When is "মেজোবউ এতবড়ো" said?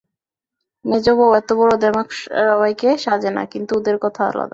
0.85-1.75